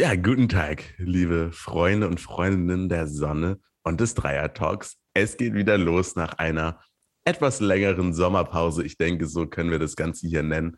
[0.00, 4.96] Ja, guten Tag, liebe Freunde und Freundinnen der Sonne und des Dreier-Talks.
[5.12, 6.80] Es geht wieder los nach einer
[7.24, 8.84] etwas längeren Sommerpause.
[8.84, 10.76] Ich denke, so können wir das Ganze hier nennen.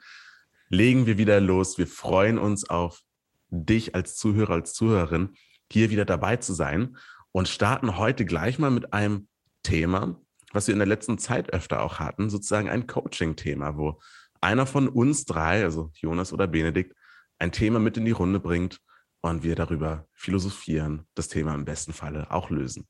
[0.71, 1.77] Legen wir wieder los.
[1.77, 3.03] Wir freuen uns auf
[3.51, 5.34] dich als Zuhörer, als Zuhörerin,
[5.71, 6.96] hier wieder dabei zu sein
[7.30, 9.29] und starten heute gleich mal mit einem
[9.62, 10.18] Thema,
[10.55, 14.00] was wir in der letzten Zeit öfter auch hatten, sozusagen ein Coaching-Thema, wo
[14.41, 16.96] einer von uns drei, also Jonas oder Benedikt,
[17.39, 18.80] ein Thema mit in die Runde bringt
[19.21, 22.88] und wir darüber philosophieren, das Thema im besten Falle auch lösen.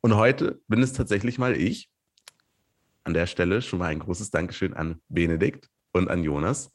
[0.00, 1.90] Und heute bin es tatsächlich mal ich.
[3.04, 6.72] An der Stelle schon mal ein großes Dankeschön an Benedikt und an Jonas,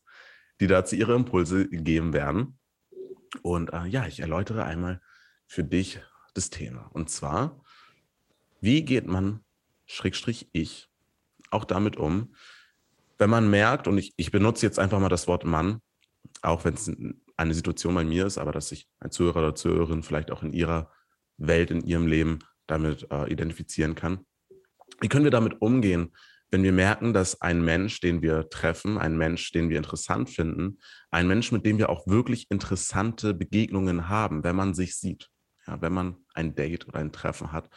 [0.59, 2.59] die dazu ihre Impulse geben werden.
[3.41, 5.01] Und äh, ja, ich erläutere einmal
[5.45, 6.01] für dich
[6.33, 6.89] das Thema.
[6.93, 7.63] Und zwar,
[8.61, 9.43] wie geht man,
[9.85, 10.89] Schrägstrich ich,
[11.49, 12.35] auch damit um,
[13.17, 15.81] wenn man merkt, und ich, ich benutze jetzt einfach mal das Wort Mann,
[16.41, 16.91] auch wenn es
[17.37, 20.53] eine Situation bei mir ist, aber dass sich ein Zuhörer oder Zuhörerin vielleicht auch in
[20.53, 20.91] ihrer
[21.37, 24.25] Welt, in ihrem Leben damit äh, identifizieren kann.
[24.99, 26.13] Wie können wir damit umgehen,
[26.49, 30.79] wenn wir merken, dass ein Mensch, den wir treffen, ein Mensch, den wir interessant finden,
[31.11, 35.29] ein Mensch, mit dem wir auch wirklich interessante Begegnungen haben, wenn man sich sieht,
[35.67, 37.69] ja, wenn man ein Date oder ein Treffen hat,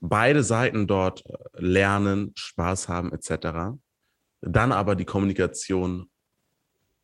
[0.00, 3.78] beide Seiten dort äh, lernen, Spaß haben etc.,
[4.42, 6.10] dann aber die Kommunikation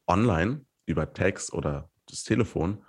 [0.06, 2.84] online über Text oder das Telefon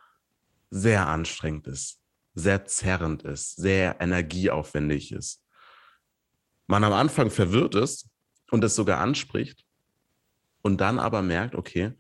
[0.70, 2.02] sehr anstrengend ist,
[2.34, 5.44] sehr zerrend ist, sehr energieaufwendig ist.
[6.67, 8.09] Man am Anfang verwirrt ist
[8.52, 9.66] und es sogar anspricht
[10.62, 11.94] und dann aber merkt, okay,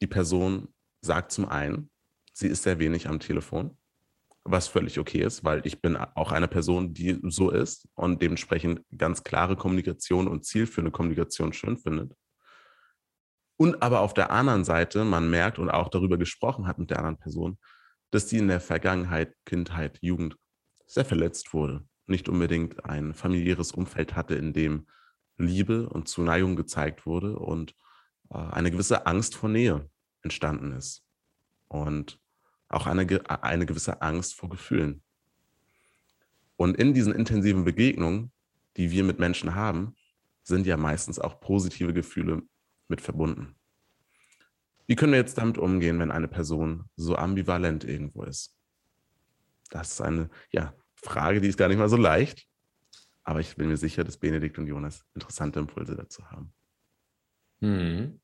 [0.00, 0.68] die Person
[1.00, 1.90] sagt zum einen,
[2.32, 3.76] sie ist sehr wenig am Telefon,
[4.44, 8.80] was völlig okay ist, weil ich bin auch eine Person, die so ist und dementsprechend
[8.96, 12.14] ganz klare Kommunikation und zielführende Kommunikation schön findet.
[13.60, 16.96] Und aber auf der anderen Seite, man merkt und auch darüber gesprochen hat mit der
[16.96, 17.58] anderen Person,
[18.10, 20.38] dass die in der Vergangenheit, Kindheit, Jugend
[20.86, 21.86] sehr verletzt wurde.
[22.06, 24.86] Nicht unbedingt ein familiäres Umfeld hatte, in dem
[25.36, 27.74] Liebe und Zuneigung gezeigt wurde und
[28.30, 29.90] äh, eine gewisse Angst vor Nähe
[30.22, 31.04] entstanden ist.
[31.68, 32.18] Und
[32.70, 33.06] auch eine,
[33.42, 35.02] eine gewisse Angst vor Gefühlen.
[36.56, 38.32] Und in diesen intensiven Begegnungen,
[38.78, 39.96] die wir mit Menschen haben,
[40.44, 42.42] sind ja meistens auch positive Gefühle
[42.90, 43.56] mit verbunden.
[44.86, 48.56] Wie können wir jetzt damit umgehen, wenn eine Person so ambivalent irgendwo ist?
[49.70, 52.46] Das ist eine ja, Frage, die ist gar nicht mal so leicht.
[53.22, 56.52] Aber ich bin mir sicher, dass Benedikt und Jonas interessante Impulse dazu haben.
[57.60, 58.20] Hm.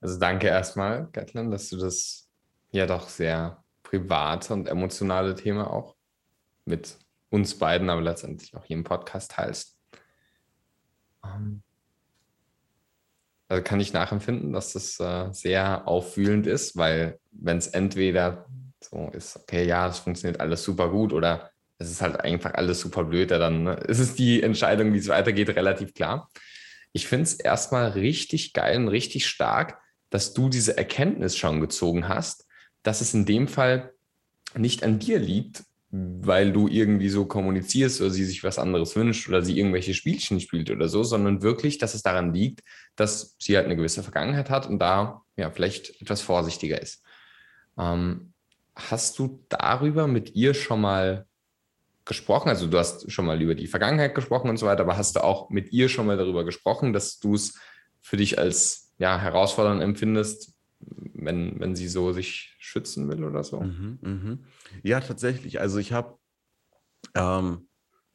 [0.00, 2.30] Also danke erstmal, Gatlin, dass du das
[2.70, 5.96] ja doch sehr private und emotionale Thema auch
[6.64, 6.98] mit
[7.30, 9.78] uns beiden, aber letztendlich auch hier im Podcast teilst.
[11.24, 11.62] Ähm,
[13.54, 18.46] also kann ich nachempfinden, dass das äh, sehr auffühlend ist, weil wenn es entweder
[18.80, 22.80] so ist, okay, ja, es funktioniert alles super gut oder es ist halt einfach alles
[22.80, 26.30] super blöd, dann ne, ist es die Entscheidung, wie es weitergeht, relativ klar.
[26.92, 29.78] Ich finde es erstmal richtig geil und richtig stark,
[30.10, 32.46] dass du diese Erkenntnis schon gezogen hast,
[32.82, 33.92] dass es in dem Fall
[34.56, 35.64] nicht an dir liegt,
[35.96, 40.40] weil du irgendwie so kommunizierst oder sie sich was anderes wünscht oder sie irgendwelche Spielchen
[40.40, 42.62] spielt oder so, sondern wirklich, dass es daran liegt,
[42.96, 47.04] dass sie halt eine gewisse Vergangenheit hat und da ja vielleicht etwas vorsichtiger ist.
[47.78, 48.32] Ähm,
[48.74, 51.26] hast du darüber mit ihr schon mal
[52.04, 52.48] gesprochen?
[52.48, 55.22] Also du hast schon mal über die Vergangenheit gesprochen und so weiter, aber hast du
[55.22, 57.56] auch mit ihr schon mal darüber gesprochen, dass du es
[58.00, 60.53] für dich als ja, herausfordernd empfindest,
[61.14, 63.60] wenn, wenn sie so sich schützen will oder so.
[63.60, 64.38] Mhm, mh.
[64.82, 65.60] Ja, tatsächlich.
[65.60, 66.18] Also ich habe,
[67.14, 67.68] ähm,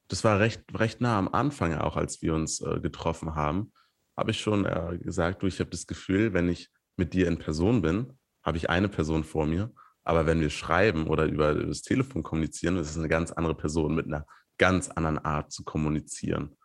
[0.08, 3.72] das war recht, recht nah am Anfang auch, als wir uns äh, getroffen haben,
[4.18, 7.40] habe ich schon äh, gesagt, du, ich habe das Gefühl, wenn ich mit dir in
[7.40, 9.72] Person bin, habe ich eine Person vor mir.
[10.04, 14.08] Aber wenn wir schreiben oder über das Telefon kommunizieren, ist eine ganz andere Person mit
[14.08, 14.26] einer
[14.58, 16.58] ganz anderen Art zu kommunizieren.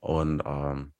[0.00, 0.93] Und ähm,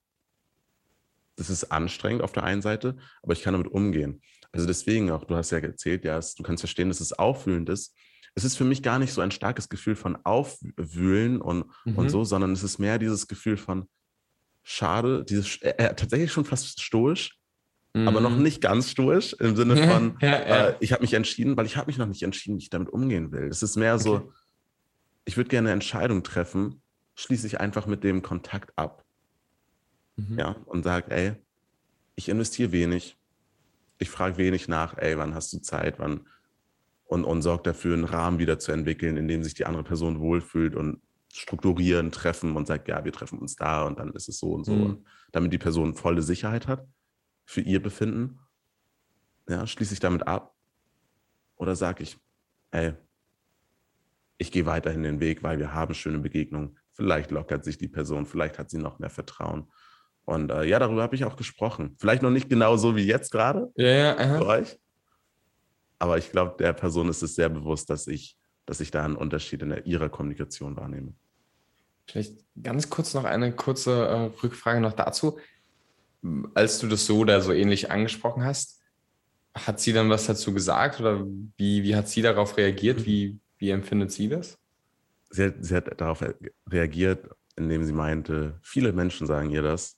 [1.37, 4.21] das ist anstrengend auf der einen Seite, aber ich kann damit umgehen.
[4.53, 7.97] Also deswegen auch, du hast ja erzählt, ja, du kannst verstehen, dass es aufwühlend ist.
[8.37, 11.97] Es ist für mich gar nicht so ein starkes Gefühl von Aufwühlen und, mhm.
[11.97, 13.89] und so, sondern es ist mehr dieses Gefühl von
[14.63, 17.37] schade, dieses äh, äh tatsächlich schon fast stoisch,
[17.95, 18.09] mhm.
[18.09, 18.43] aber noch mhm.
[18.43, 20.67] nicht ganz stoisch im Sinne von, ja, ja.
[20.69, 22.91] Äh, ich habe mich entschieden, weil ich habe mich noch nicht entschieden, wie ich damit
[22.91, 23.49] umgehen will.
[23.49, 24.03] Es ist mehr okay.
[24.03, 24.33] so,
[25.25, 26.83] ich würde gerne eine Entscheidung treffen,
[27.17, 29.04] schließe ich einfach mit dem Kontakt ab
[30.17, 30.39] mhm.
[30.39, 31.35] ja, und sagt, ey,
[32.17, 33.17] ich investiere wenig,
[33.99, 36.27] ich frage wenig nach, ey, wann hast du Zeit, wann
[37.07, 40.21] und, und sorgt dafür, einen Rahmen wieder zu entwickeln, in dem sich die andere Person
[40.21, 41.01] wohlfühlt und
[41.33, 44.65] strukturieren, treffen und sagt, ja, wir treffen uns da und dann ist es so und
[44.65, 44.73] so.
[44.73, 44.87] Mhm.
[44.87, 46.87] Und damit die Person volle Sicherheit hat
[47.45, 48.39] für ihr Befinden,
[49.49, 50.55] ja, schließe ich damit ab
[51.57, 52.19] oder sage ich,
[52.71, 52.95] ey,
[54.39, 56.79] ich gehe weiterhin den Weg, weil wir haben schöne Begegnungen.
[56.93, 59.71] Vielleicht lockert sich die Person, vielleicht hat sie noch mehr Vertrauen.
[60.25, 61.97] Und äh, ja, darüber habe ich auch gesprochen.
[61.99, 64.79] Vielleicht noch nicht genau so wie jetzt gerade ja, ja, euch.
[65.99, 68.37] Aber ich glaube, der Person ist es sehr bewusst, dass ich,
[68.67, 71.15] dass ich da einen Unterschied in der, ihrer Kommunikation wahrnehme.
[72.07, 75.39] Vielleicht ganz kurz noch eine kurze äh, Rückfrage noch dazu.
[76.55, 78.81] Als du das so oder so ähnlich angesprochen hast,
[79.55, 81.25] hat sie dann was dazu gesagt oder
[81.57, 83.01] wie, wie hat sie darauf reagiert?
[83.01, 83.07] Mhm.
[83.07, 84.59] Wie, wie empfindet sie das?
[85.31, 86.25] Sie hat, sie hat darauf
[86.69, 89.97] reagiert, indem sie meinte, viele Menschen sagen ihr das,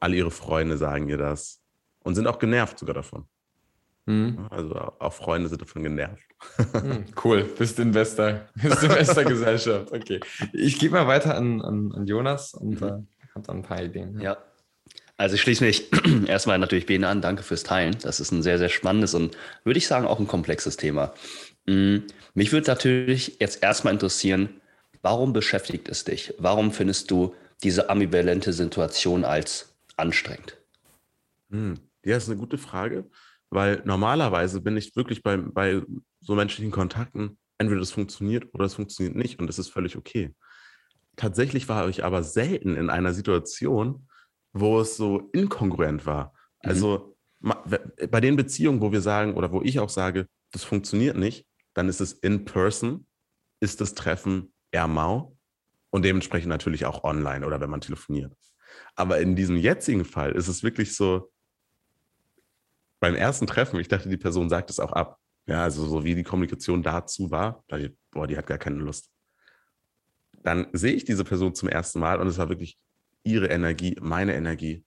[0.00, 1.60] alle ihre Freunde sagen ihr das
[2.02, 3.26] und sind auch genervt sogar davon.
[4.06, 4.46] Mhm.
[4.50, 6.22] Also auch Freunde sind davon genervt.
[6.74, 9.92] Mhm, cool, bist in bester, bist in bester Gesellschaft.
[9.92, 10.20] Okay.
[10.52, 12.86] Ich gebe mal weiter an, an, an Jonas und mhm.
[12.86, 12.90] äh,
[13.34, 14.20] habe dann ein paar Ideen.
[14.20, 14.36] Ja.
[15.16, 15.90] Also ich schließe mich
[16.26, 17.22] erstmal natürlich Bene an.
[17.22, 17.96] Danke fürs Teilen.
[18.02, 21.14] Das ist ein sehr, sehr spannendes und würde ich sagen auch ein komplexes Thema.
[21.66, 22.04] Mhm.
[22.34, 24.60] Mich würde natürlich jetzt erstmal interessieren,
[25.02, 26.34] warum beschäftigt es dich?
[26.38, 30.60] Warum findest du diese ambivalente Situation als anstrengend?
[31.50, 31.78] Hm.
[32.04, 33.08] Ja, ist eine gute Frage,
[33.50, 35.82] weil normalerweise bin ich wirklich bei, bei
[36.20, 40.34] so menschlichen Kontakten, entweder das funktioniert oder es funktioniert nicht und das ist völlig okay.
[41.16, 44.08] Tatsächlich war ich aber selten in einer Situation,
[44.52, 46.32] wo es so inkongruent war.
[46.62, 46.70] Mhm.
[46.70, 51.46] Also bei den Beziehungen, wo wir sagen oder wo ich auch sage, das funktioniert nicht,
[51.74, 53.06] dann ist es in person,
[53.60, 55.36] ist das Treffen eher mau
[55.90, 58.32] und dementsprechend natürlich auch online oder wenn man telefoniert.
[58.94, 61.30] Aber in diesem jetzigen Fall ist es wirklich so,
[63.00, 65.18] beim ersten Treffen, ich dachte, die Person sagt es auch ab.
[65.46, 68.76] Ja, also so wie die Kommunikation dazu war, da ich, boah, die hat gar keine
[68.76, 69.10] Lust.
[70.42, 72.78] Dann sehe ich diese Person zum ersten Mal und es war wirklich
[73.24, 74.86] ihre Energie, meine Energie.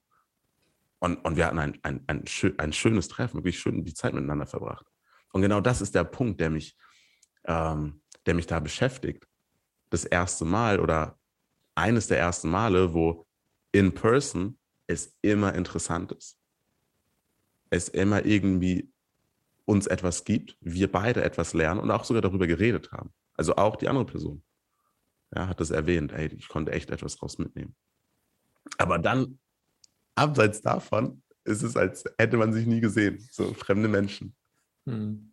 [0.97, 2.23] Und, und wir hatten ein, ein, ein,
[2.57, 4.87] ein schönes Treffen, wirklich schön die Zeit miteinander verbracht.
[5.31, 6.75] Und genau das ist der Punkt, der mich,
[7.43, 9.27] ähm, der mich da beschäftigt.
[9.91, 11.19] Das erste Mal oder
[11.75, 13.26] eines der ersten Male, wo
[13.77, 14.57] in person
[14.87, 16.39] es immer interessant ist.
[17.69, 18.91] Es immer irgendwie
[19.65, 23.13] uns etwas gibt, wir beide etwas lernen und auch sogar darüber geredet haben.
[23.35, 24.41] Also auch die andere Person
[25.35, 27.75] ja, hat das erwähnt, ey, ich konnte echt etwas draus mitnehmen.
[28.79, 29.37] Aber dann,
[30.15, 34.35] abseits davon, ist es, als hätte man sich nie gesehen, so fremde Menschen.
[34.85, 35.31] Hm.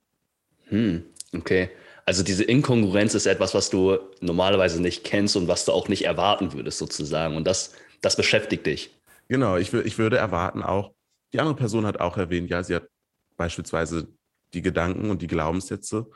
[0.64, 1.70] Hm, okay.
[2.06, 6.04] Also diese Inkongruenz ist etwas, was du normalerweise nicht kennst und was du auch nicht
[6.04, 7.36] erwarten würdest, sozusagen.
[7.36, 8.94] Und das, das beschäftigt dich.
[9.28, 10.92] Genau, ich, ich würde erwarten auch,
[11.32, 12.88] die andere Person hat auch erwähnt, ja, sie hat
[13.36, 14.08] beispielsweise
[14.52, 16.06] die Gedanken und die Glaubenssätze,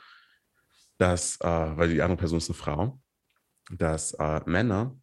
[0.99, 3.01] dass, äh, weil die andere Person ist eine Frau,
[3.71, 4.97] dass äh, Männer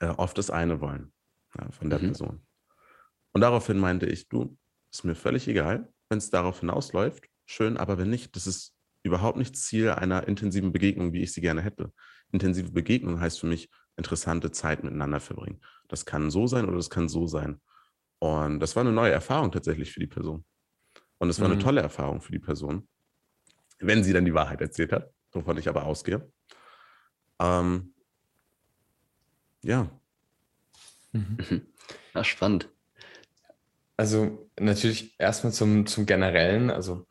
[0.00, 1.12] äh, oft das eine wollen
[1.58, 2.06] ja, von der mhm.
[2.06, 2.46] Person.
[3.32, 4.56] Und daraufhin meinte ich, du,
[4.90, 8.75] ist mir völlig egal, wenn es darauf hinausläuft, schön, aber wenn nicht, das ist
[9.06, 11.92] überhaupt nicht Ziel einer intensiven Begegnung, wie ich sie gerne hätte.
[12.32, 15.60] Intensive Begegnung heißt für mich, interessante Zeit miteinander verbringen.
[15.88, 17.60] Das kann so sein oder das kann so sein.
[18.18, 20.44] Und das war eine neue Erfahrung tatsächlich für die Person.
[21.18, 21.54] Und es war mhm.
[21.54, 22.88] eine tolle Erfahrung für die Person,
[23.78, 26.30] wenn sie dann die Wahrheit erzählt hat, wovon ich aber ausgehe.
[27.38, 27.94] Ähm,
[29.62, 29.90] ja.
[31.12, 31.66] Mhm.
[32.14, 32.68] Ja, spannend.
[33.96, 37.06] Also natürlich erstmal zum, zum Generellen, also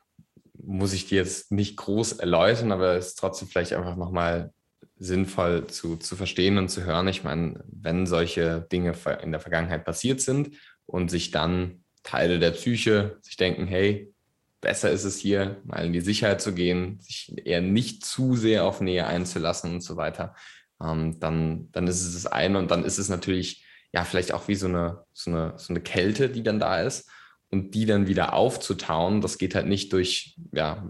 [0.66, 4.52] muss ich dir jetzt nicht groß erläutern, aber es ist trotzdem vielleicht einfach nochmal
[4.98, 7.08] sinnvoll zu, zu verstehen und zu hören.
[7.08, 12.52] Ich meine, wenn solche Dinge in der Vergangenheit passiert sind und sich dann Teile der
[12.52, 14.14] Psyche sich denken, hey,
[14.62, 18.64] besser ist es hier, mal in die Sicherheit zu gehen, sich eher nicht zu sehr
[18.64, 20.36] auf Nähe einzulassen und so weiter,
[20.82, 24.48] ähm, dann, dann ist es das eine und dann ist es natürlich ja vielleicht auch
[24.48, 27.10] wie so eine, so eine, so eine Kälte, die dann da ist
[27.52, 30.88] und die dann wieder aufzutauen, das geht halt nicht durch ja,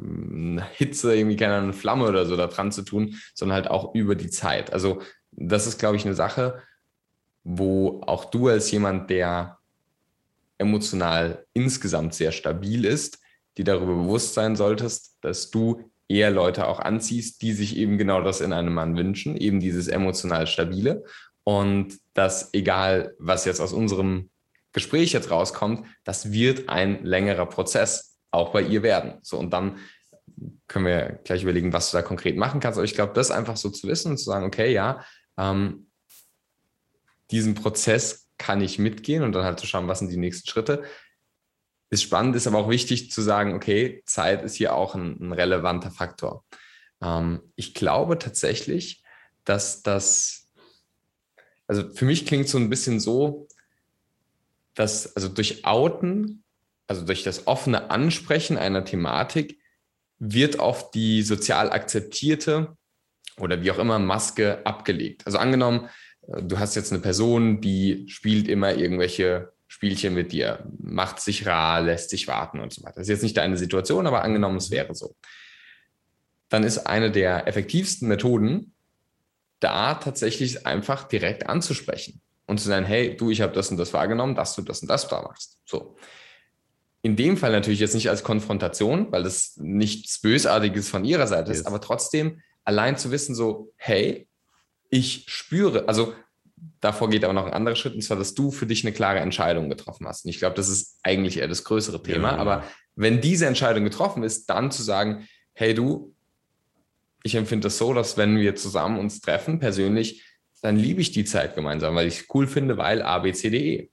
[0.74, 4.16] Hitze, irgendwie keine eine Flamme oder so da dran zu tun, sondern halt auch über
[4.16, 4.74] die Zeit.
[4.74, 6.62] Also das ist, glaube ich, eine Sache,
[7.44, 9.60] wo auch du als jemand, der
[10.58, 13.20] emotional insgesamt sehr stabil ist,
[13.58, 18.22] die darüber bewusst sein solltest, dass du eher Leute auch anziehst, die sich eben genau
[18.22, 21.04] das in einem Mann wünschen, eben dieses emotional stabile.
[21.44, 24.30] Und dass egal, was jetzt aus unserem
[24.76, 29.20] Gespräch jetzt rauskommt, das wird ein längerer Prozess auch bei ihr werden.
[29.24, 29.80] So, und dann
[30.68, 32.78] können wir gleich überlegen, was du da konkret machen kannst.
[32.78, 35.04] Aber ich glaube, das einfach so zu wissen und zu sagen, okay, ja,
[35.38, 35.88] ähm,
[37.32, 40.84] diesen Prozess kann ich mitgehen und dann halt zu schauen, was sind die nächsten Schritte.
[41.90, 45.32] Ist spannend, ist aber auch wichtig zu sagen, okay, Zeit ist hier auch ein, ein
[45.32, 46.44] relevanter Faktor.
[47.02, 49.04] Ähm, ich glaube tatsächlich,
[49.46, 50.50] dass das,
[51.68, 53.48] also für mich klingt so ein bisschen so,
[54.76, 56.44] dass also durch Outen,
[56.88, 59.60] also durch das offene Ansprechen einer Thematik,
[60.20, 62.78] wird auf die sozial akzeptierte
[63.38, 65.26] oder wie auch immer Maske abgelegt.
[65.26, 65.90] Also angenommen,
[66.28, 71.46] äh, du hast jetzt eine Person, die spielt immer irgendwelche Spielchen mit dir, macht sich
[71.46, 72.96] rar, lässt sich warten und so weiter.
[72.96, 75.16] Das ist jetzt nicht deine Situation, aber angenommen, es wäre so.
[76.50, 78.74] Dann ist eine der effektivsten Methoden,
[79.60, 83.94] da tatsächlich einfach direkt anzusprechen und zu sagen, hey, du, ich habe das und das
[83.94, 85.60] wahrgenommen, dass du das und das da machst.
[85.66, 85.96] So.
[87.02, 91.52] In dem Fall natürlich jetzt nicht als Konfrontation, weil das nichts Bösartiges von ihrer Seite
[91.52, 91.68] ist, yes.
[91.68, 94.28] aber trotzdem allein zu wissen, so, hey,
[94.90, 96.14] ich spüre, also
[96.82, 99.20] davor geht aber noch ein anderer Schritt, und zwar, dass du für dich eine klare
[99.20, 100.26] Entscheidung getroffen hast.
[100.26, 102.32] Und ich glaube, das ist eigentlich eher das größere Thema.
[102.32, 102.64] Ja, aber
[102.96, 106.16] wenn diese Entscheidung getroffen ist, dann zu sagen, hey du,
[107.24, 110.24] ich empfinde das so, dass wenn wir zusammen uns treffen, persönlich,
[110.66, 113.52] dann liebe ich die Zeit gemeinsam, weil ich es cool finde, weil A, B, C,
[113.52, 113.90] D, E.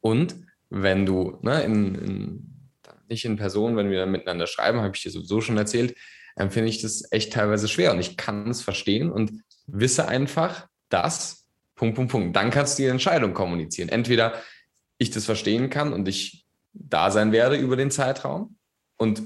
[0.00, 0.34] Und
[0.70, 2.70] wenn du, ne, in, in,
[3.08, 5.94] nicht in Person, wenn wir dann miteinander schreiben, habe ich dir sowieso schon erzählt,
[6.34, 11.46] empfinde ich das echt teilweise schwer und ich kann es verstehen und wisse einfach, dass,
[11.74, 13.90] Punkt, Punkt, Punkt, dann kannst du die Entscheidung kommunizieren.
[13.90, 14.40] Entweder
[14.96, 18.56] ich das verstehen kann und ich da sein werde über den Zeitraum
[18.96, 19.22] und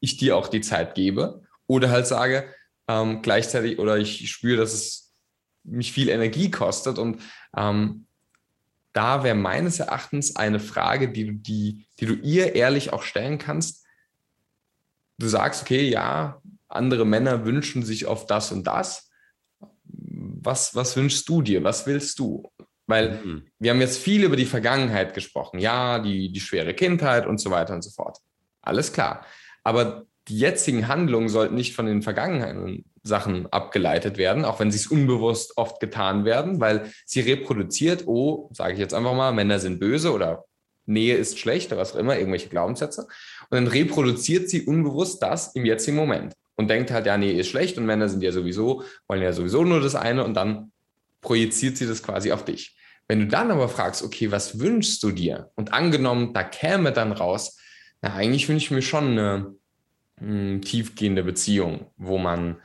[0.00, 2.46] ich dir auch die Zeit gebe oder halt sage,
[2.88, 5.09] ähm, gleichzeitig oder ich spüre, dass es
[5.64, 7.20] mich viel Energie kostet und
[7.56, 8.06] ähm,
[8.92, 13.38] da wäre meines Erachtens eine Frage, die du, die, die du ihr ehrlich auch stellen
[13.38, 13.86] kannst,
[15.18, 19.10] du sagst, okay, ja, andere Männer wünschen sich oft das und das.
[19.84, 21.62] Was, was wünschst du dir?
[21.62, 22.50] Was willst du?
[22.86, 23.46] Weil mhm.
[23.58, 25.60] wir haben jetzt viel über die Vergangenheit gesprochen.
[25.60, 28.18] Ja, die, die schwere Kindheit und so weiter und so fort.
[28.62, 29.24] Alles klar.
[29.62, 34.78] Aber die jetzigen Handlungen sollten nicht von den vergangenen Sachen abgeleitet werden, auch wenn sie
[34.78, 39.58] es unbewusst oft getan werden, weil sie reproduziert, oh, sage ich jetzt einfach mal, Männer
[39.58, 40.44] sind böse oder
[40.86, 43.02] Nähe ist schlecht oder was auch immer, irgendwelche Glaubenssätze.
[43.02, 47.48] Und dann reproduziert sie unbewusst das im jetzigen Moment und denkt halt, ja, Nähe ist
[47.48, 50.72] schlecht und Männer sind ja sowieso, wollen ja sowieso nur das eine und dann
[51.20, 52.76] projiziert sie das quasi auf dich.
[53.08, 55.50] Wenn du dann aber fragst, okay, was wünschst du dir?
[55.56, 57.58] Und angenommen, da käme dann raus,
[58.02, 59.54] na, eigentlich wünsche ich mir schon eine
[60.20, 62.60] mh, hm, tiefgehende Beziehung, wo man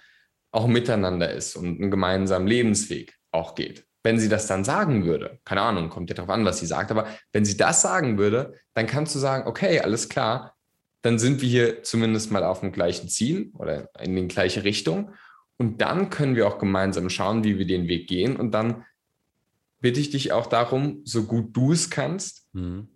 [0.56, 5.40] auch miteinander ist und einen gemeinsamen Lebensweg auch geht wenn sie das dann sagen würde,
[5.46, 8.54] keine Ahnung, kommt ja darauf an, was sie sagt, aber wenn sie das sagen würde,
[8.76, 10.56] dann kannst du sagen, okay, alles klar,
[11.02, 15.16] dann sind wir hier zumindest mal auf dem gleichen Ziel oder in die gleiche Richtung.
[15.58, 18.36] Und dann können wir auch gemeinsam schauen, wie wir den Weg gehen.
[18.36, 18.86] Und dann
[19.82, 22.90] bitte ich dich auch darum, so gut du es kannst, mhm.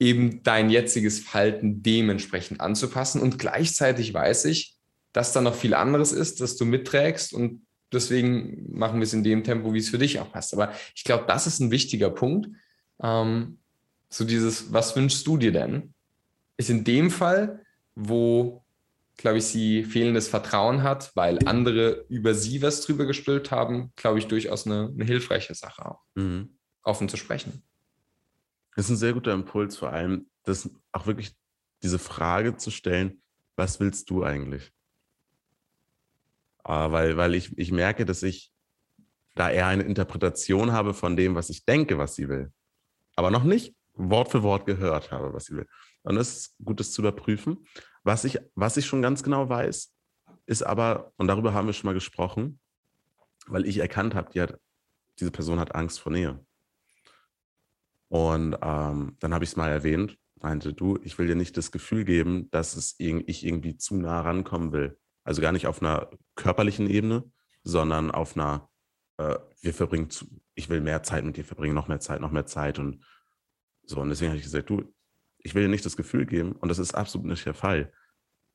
[0.00, 3.22] eben dein jetziges Verhalten dementsprechend anzupassen.
[3.22, 4.71] Und gleichzeitig weiß ich,
[5.12, 9.24] dass da noch viel anderes ist, das du mitträgst und deswegen machen wir es in
[9.24, 10.54] dem Tempo, wie es für dich auch passt.
[10.54, 12.48] Aber ich glaube, das ist ein wichtiger Punkt.
[13.02, 13.58] Ähm,
[14.08, 15.94] so dieses, was wünschst du dir denn?
[16.56, 17.64] Ist in dem Fall,
[17.94, 18.64] wo,
[19.16, 24.18] glaube ich, sie fehlendes Vertrauen hat, weil andere über sie was drüber gestülpt haben, glaube
[24.18, 26.00] ich, durchaus eine, eine hilfreiche Sache auch.
[26.14, 26.56] Mhm.
[26.82, 27.62] Offen zu sprechen.
[28.74, 31.34] Das ist ein sehr guter Impuls, vor allem, das auch wirklich
[31.82, 33.22] diese Frage zu stellen,
[33.56, 34.72] was willst du eigentlich?
[36.64, 38.52] Ah, weil, weil ich, ich merke, dass ich
[39.34, 42.52] da eher eine Interpretation habe von dem, was ich denke, was sie will.
[43.16, 45.66] Aber noch nicht Wort für Wort gehört habe, was sie will.
[46.02, 47.66] Und das ist gut, das zu überprüfen.
[48.04, 49.94] Was ich, was ich schon ganz genau weiß,
[50.46, 52.60] ist aber, und darüber haben wir schon mal gesprochen,
[53.46, 54.58] weil ich erkannt habe, die hat,
[55.18, 56.44] diese Person hat Angst vor Nähe.
[58.08, 61.70] Und ähm, dann habe ich es mal erwähnt, meinte du, ich will dir nicht das
[61.70, 64.98] Gefühl geben, dass es ich irgendwie zu nah rankommen will.
[65.24, 67.30] Also gar nicht auf einer körperlichen Ebene,
[67.62, 68.68] sondern auf einer,
[69.18, 72.32] äh, wir verbringen, zu, ich will mehr Zeit mit dir verbringen, noch mehr Zeit, noch
[72.32, 73.04] mehr Zeit und
[73.84, 74.00] so.
[74.00, 74.92] Und deswegen habe ich gesagt, du,
[75.38, 77.92] ich will dir nicht das Gefühl geben, und das ist absolut nicht der Fall.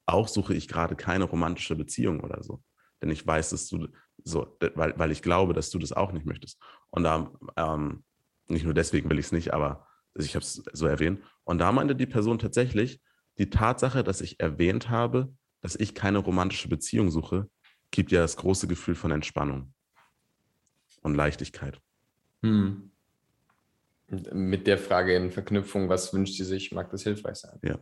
[0.06, 2.64] Auch suche ich gerade keine romantische Beziehung oder so.
[3.02, 3.88] Denn ich weiß, dass du
[4.24, 6.60] so, weil, weil ich glaube, dass du das auch nicht möchtest.
[6.90, 8.04] Und da, ähm,
[8.48, 11.22] nicht nur deswegen will ich es nicht, aber ich habe es so erwähnt.
[11.44, 13.02] Und da meinte die Person tatsächlich,
[13.38, 15.34] die Tatsache, dass ich erwähnt habe,
[15.68, 17.50] dass ich keine romantische Beziehung suche,
[17.92, 19.74] gibt ja das große Gefühl von Entspannung
[21.02, 21.82] und Leichtigkeit.
[22.42, 22.90] Hm.
[24.32, 27.60] Mit der Frage in Verknüpfung, was wünscht sie sich, mag das hilfreich sein.
[27.64, 27.80] Ja.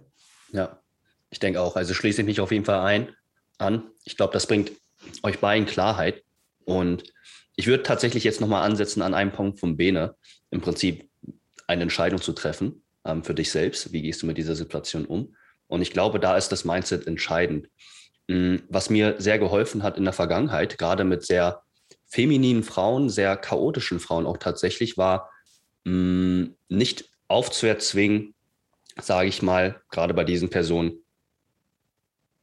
[0.52, 0.82] Ja,
[1.30, 1.76] ich denke auch.
[1.76, 3.16] Also schließe ich mich auf jeden Fall ein
[3.60, 3.84] an.
[4.04, 4.72] Ich glaube, das bringt
[5.22, 6.24] euch beiden Klarheit.
[6.64, 7.14] Und
[7.56, 10.16] ich würde tatsächlich jetzt nochmal ansetzen an einem Punkt von Bene,
[10.50, 11.08] im Prinzip
[11.68, 13.94] eine Entscheidung zu treffen ähm, für dich selbst.
[13.94, 15.36] Wie gehst du mit dieser Situation um?
[15.68, 17.70] Und ich glaube, da ist das Mindset entscheidend.
[18.28, 21.62] Mm, was mir sehr geholfen hat in der Vergangenheit, gerade mit sehr
[22.08, 25.30] femininen Frauen, sehr chaotischen Frauen auch tatsächlich, war
[25.84, 28.34] mm, nicht aufzuerzwingen,
[29.02, 31.02] sage ich mal, gerade bei diesen Personen,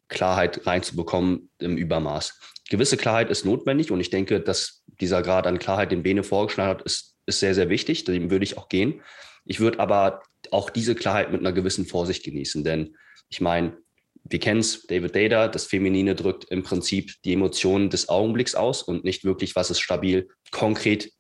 [0.09, 2.39] Klarheit reinzubekommen im Übermaß.
[2.69, 6.71] Gewisse Klarheit ist notwendig und ich denke, dass dieser Grad an Klarheit, den Bene vorgeschlagen
[6.71, 8.05] hat, ist, ist sehr, sehr wichtig.
[8.05, 9.01] Dem würde ich auch gehen.
[9.45, 12.95] Ich würde aber auch diese Klarheit mit einer gewissen Vorsicht genießen, denn
[13.33, 13.79] ich meine,
[14.25, 18.83] wir kennen es, David Data, das Feminine drückt im Prinzip die Emotionen des Augenblicks aus
[18.83, 21.11] und nicht wirklich, was es stabil konkret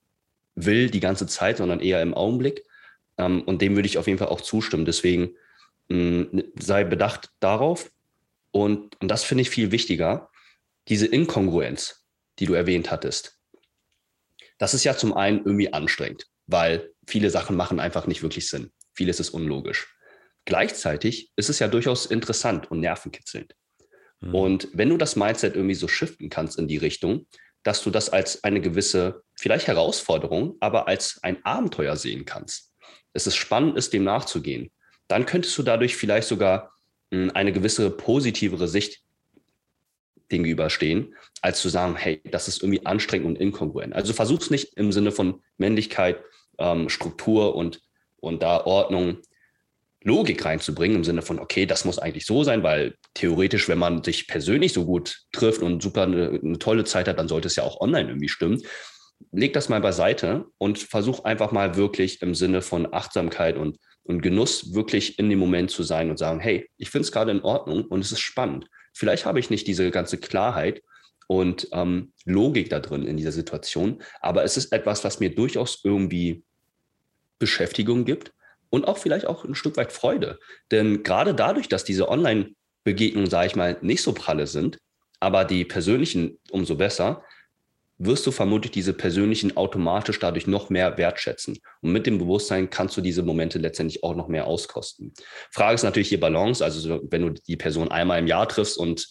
[0.55, 2.65] will die ganze Zeit, sondern eher im Augenblick.
[3.17, 4.85] Ähm, und dem würde ich auf jeden Fall auch zustimmen.
[4.85, 5.35] Deswegen
[5.89, 7.91] mh, sei bedacht darauf.
[8.51, 10.29] Und, und das finde ich viel wichtiger,
[10.89, 12.05] diese Inkongruenz,
[12.39, 13.39] die du erwähnt hattest.
[14.59, 18.71] Das ist ja zum einen irgendwie anstrengend, weil viele Sachen machen einfach nicht wirklich Sinn.
[18.93, 19.89] Vieles ist unlogisch.
[20.45, 23.55] Gleichzeitig ist es ja durchaus interessant und nervenkitzelnd.
[24.21, 24.35] Mhm.
[24.35, 27.27] Und wenn du das Mindset irgendwie so shiften kannst in die Richtung,
[27.63, 32.73] dass du das als eine gewisse, vielleicht Herausforderung, aber als ein Abenteuer sehen kannst.
[33.13, 34.71] Es ist spannend, ist dem nachzugehen.
[35.07, 36.73] Dann könntest du dadurch vielleicht sogar
[37.13, 39.03] hm, eine gewisse positivere Sicht
[40.29, 43.95] gegenüberstehen, als zu sagen, hey, das ist irgendwie anstrengend und inkongruent.
[43.95, 46.23] Also versuch es nicht im Sinne von Männlichkeit,
[46.59, 47.83] ähm, Struktur und,
[48.17, 49.19] und da Ordnung
[50.05, 54.03] Logik reinzubringen, im Sinne von, okay, das muss eigentlich so sein, weil theoretisch, wenn man
[54.03, 57.57] sich persönlich so gut trifft und super eine, eine tolle Zeit hat, dann sollte es
[57.57, 58.61] ja auch online irgendwie stimmen.
[59.31, 64.21] Leg das mal beiseite und versuch einfach mal wirklich im Sinne von Achtsamkeit und, und
[64.21, 67.43] Genuss wirklich in dem Moment zu sein und sagen, hey, ich finde es gerade in
[67.43, 68.67] Ordnung und es ist spannend.
[68.95, 70.83] Vielleicht habe ich nicht diese ganze Klarheit
[71.29, 75.81] und ähm, Logik da drin in dieser Situation, aber es ist etwas, was mir durchaus
[75.85, 76.43] irgendwie
[77.39, 78.33] Beschäftigung gibt
[78.73, 80.39] und auch vielleicht auch ein Stück weit Freude.
[80.71, 84.79] Denn gerade dadurch, dass diese Online-Begegnungen, sage ich mal, nicht so pralle sind,
[85.21, 87.23] aber die persönlichen umso besser,
[87.99, 91.59] wirst du vermutlich diese persönlichen automatisch dadurch noch mehr wertschätzen.
[91.83, 95.13] Und mit dem Bewusstsein kannst du diese Momente letztendlich auch noch mehr auskosten.
[95.51, 96.65] Frage ist natürlich hier Balance.
[96.65, 99.07] Also wenn du die Person einmal im Jahr triffst und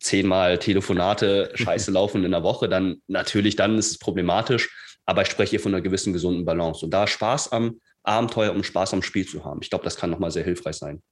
[0.00, 4.68] zehnmal Telefonate scheiße laufen in der Woche, dann natürlich, dann ist es problematisch.
[5.06, 6.84] Aber ich spreche hier von einer gewissen gesunden Balance.
[6.84, 9.60] Und da Spaß am Abenteuer, um Spaß am Spiel zu haben.
[9.62, 11.02] Ich glaube, das kann nochmal sehr hilfreich sein.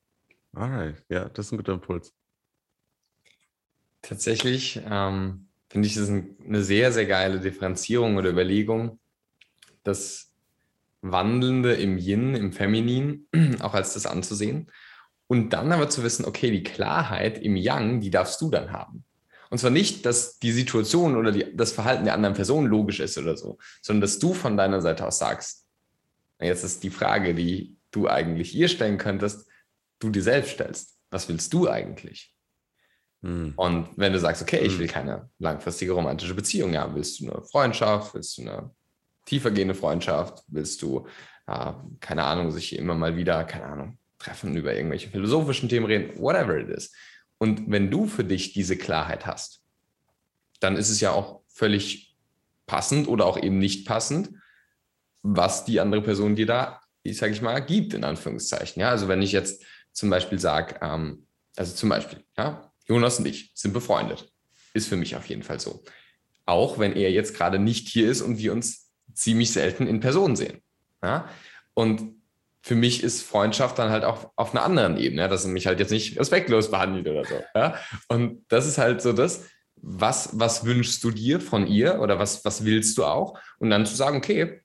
[0.52, 2.14] Alright, ja, das ist ein guter Impuls.
[4.02, 8.98] Tatsächlich ähm, finde ich das eine sehr, sehr geile Differenzierung oder Überlegung,
[9.82, 10.32] das
[11.02, 13.28] Wandelnde im Yin, im Feminin,
[13.61, 14.70] auch als das anzusehen.
[15.28, 19.04] Und dann aber zu wissen, okay, die Klarheit im Yang, die darfst du dann haben.
[19.50, 23.18] Und zwar nicht, dass die Situation oder die, das Verhalten der anderen Person logisch ist
[23.18, 25.65] oder so, sondern dass du von deiner Seite aus sagst,
[26.40, 29.49] Jetzt ist die Frage, die du eigentlich ihr stellen könntest,
[29.99, 30.99] du dir selbst stellst.
[31.11, 32.35] Was willst du eigentlich?
[33.22, 33.55] Hm.
[33.57, 34.79] Und wenn du sagst, okay, ich hm.
[34.81, 38.70] will keine langfristige romantische Beziehung haben, willst du eine Freundschaft, willst du eine
[39.25, 41.07] tiefergehende Freundschaft, willst du,
[41.46, 46.18] äh, keine Ahnung, sich immer mal wieder, keine Ahnung, treffen, über irgendwelche philosophischen Themen reden,
[46.18, 46.92] whatever it is.
[47.38, 49.62] Und wenn du für dich diese Klarheit hast,
[50.61, 52.16] dann ist es ja auch völlig
[52.66, 54.31] passend oder auch eben nicht passend,
[55.27, 58.81] was die andere Person dir da, ich sage ich mal, gibt, in Anführungszeichen.
[58.81, 63.27] Ja, also wenn ich jetzt zum Beispiel sage, ähm, also zum Beispiel, ja, Jonas und
[63.27, 64.31] ich sind befreundet.
[64.75, 65.83] Ist für mich auf jeden Fall so.
[66.45, 70.37] Auch wenn er jetzt gerade nicht hier ist und wir uns ziemlich selten in Person
[70.37, 70.62] sehen.
[71.03, 71.29] Ja?
[71.75, 72.15] Und
[72.62, 75.81] für mich ist Freundschaft dann halt auch auf einer anderen Ebene, dass er mich halt
[75.81, 77.41] jetzt nicht respektlos behandelt oder so.
[77.55, 77.77] Ja?
[78.09, 82.45] Und das ist halt so das, was, was wünschst du dir von ihr oder was,
[82.45, 83.39] was willst du auch?
[83.59, 84.61] Und dann zu sagen, okay,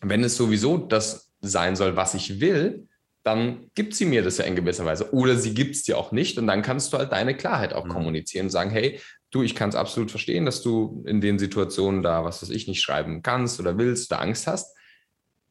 [0.00, 2.88] wenn es sowieso das sein soll, was ich will,
[3.24, 5.12] dann gibt sie mir das ja in gewisser Weise.
[5.12, 7.84] Oder sie gibt es dir auch nicht und dann kannst du halt deine Klarheit auch
[7.84, 7.90] mhm.
[7.90, 12.02] kommunizieren und sagen, hey, du, ich kann es absolut verstehen, dass du in den Situationen
[12.02, 14.74] da, was weiß ich, nicht schreiben kannst oder willst oder Angst hast.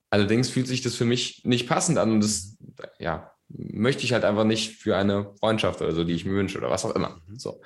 [0.10, 2.58] Allerdings fühlt sich das für mich nicht passend an und das,
[2.98, 6.58] ja, möchte ich halt einfach nicht für eine Freundschaft oder so, die ich mir wünsche
[6.58, 7.22] oder was auch immer.
[7.28, 7.38] Mhm.
[7.38, 7.62] So.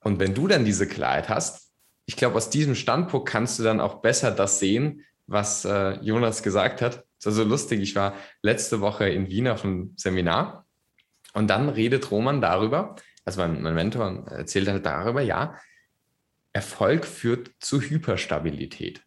[0.00, 1.72] Und wenn du dann diese Klarheit hast,
[2.06, 6.42] ich glaube, aus diesem Standpunkt kannst du dann auch besser das sehen, was äh, Jonas
[6.42, 7.04] gesagt hat.
[7.18, 7.80] Das war so lustig.
[7.80, 10.66] Ich war letzte Woche in Wien auf einem Seminar
[11.34, 15.58] und dann redet Roman darüber, also mein, mein Mentor erzählt halt darüber, ja,
[16.52, 19.02] Erfolg führt zu Hyperstabilität.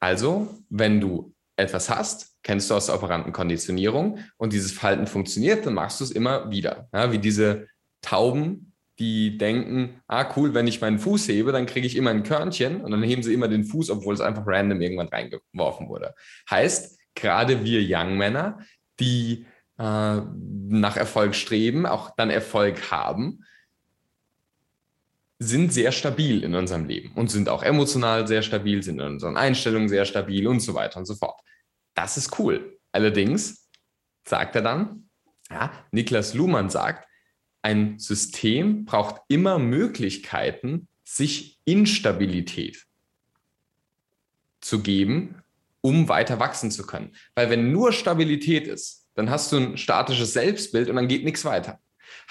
[0.00, 5.64] Also, wenn du etwas hast, kennst du aus der operanten Konditionierung und dieses Verhalten funktioniert,
[5.64, 6.88] dann machst du es immer wieder.
[6.92, 7.68] Ja, wie diese
[8.02, 8.67] Tauben,
[8.98, 12.80] die denken, ah cool, wenn ich meinen Fuß hebe, dann kriege ich immer ein Körnchen
[12.80, 16.14] und dann heben sie immer den Fuß, obwohl es einfach random irgendwann reingeworfen wurde.
[16.50, 18.58] Heißt, gerade wir Young-Männer,
[18.98, 19.46] die
[19.78, 23.44] äh, nach Erfolg streben, auch dann Erfolg haben,
[25.38, 29.36] sind sehr stabil in unserem Leben und sind auch emotional sehr stabil, sind in unseren
[29.36, 31.40] Einstellungen sehr stabil und so weiter und so fort.
[31.94, 32.78] Das ist cool.
[32.90, 33.68] Allerdings
[34.24, 35.08] sagt er dann,
[35.50, 37.07] ja, Niklas Luhmann sagt,
[37.62, 42.86] ein System braucht immer Möglichkeiten, sich Instabilität
[44.60, 45.42] zu geben,
[45.80, 47.14] um weiter wachsen zu können.
[47.34, 51.44] Weil wenn nur Stabilität ist, dann hast du ein statisches Selbstbild und dann geht nichts
[51.44, 51.80] weiter.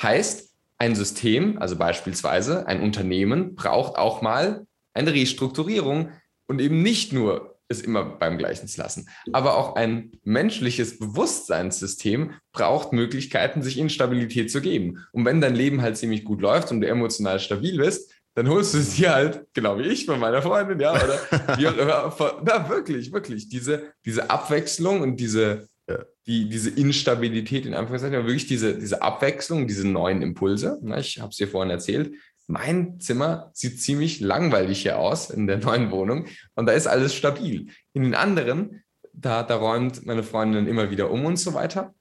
[0.02, 6.12] Heißt, ein System, also beispielsweise ein Unternehmen, braucht auch mal eine Restrukturierung
[6.46, 9.10] und eben nicht nur es immer beim Gleichen zu lassen.
[9.34, 15.06] Aber auch ein menschliches Bewusstseinssystem braucht Möglichkeiten, sich Instabilität zu geben.
[15.12, 18.76] Und wenn dein Leben halt ziemlich gut läuft und du emotional stabil bist, dann holst
[18.76, 21.20] du es dir halt, genau wie ich von meiner Freundin, ja, oder
[22.06, 22.42] auch immer.
[22.46, 23.50] Na, wirklich, wirklich.
[23.50, 26.06] Diese, diese Abwechslung und diese, ja.
[26.28, 30.78] die, diese Instabilität in Anführungszeichen, wirklich diese, diese Abwechslung, diese neuen Impulse.
[30.84, 32.14] Na, ich habe es dir vorhin erzählt.
[32.48, 37.14] Mein Zimmer sieht ziemlich langweilig hier aus in der neuen Wohnung und da ist alles
[37.14, 37.68] stabil.
[37.94, 38.84] In den anderen,
[39.14, 41.94] da, da räumt meine Freundin immer wieder um und so weiter.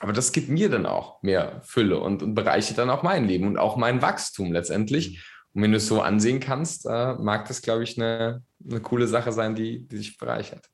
[0.00, 3.46] Aber das gibt mir dann auch mehr Fülle und, und bereichert dann auch mein Leben
[3.46, 5.24] und auch mein Wachstum letztendlich.
[5.52, 9.06] Und wenn du es so ansehen kannst, äh, mag das, glaube ich, eine, eine coole
[9.06, 10.68] Sache sein, die, die dich bereichert.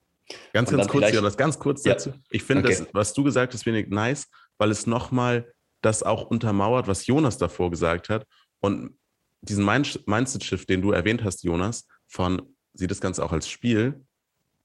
[0.52, 1.92] Ganz, ganz kurz, Jonas, ganz kurz ja.
[1.92, 2.12] dazu.
[2.30, 2.78] Ich finde, okay.
[2.78, 4.28] das, was du gesagt hast, wenig nice,
[4.59, 5.52] weil es nochmal
[5.83, 8.26] das auch untermauert, was Jonas davor gesagt hat.
[8.61, 8.98] Und
[9.42, 12.42] diesen Mindset-Shift, den du erwähnt hast, Jonas, von
[12.74, 14.05] sieh das Ganze auch als Spiel,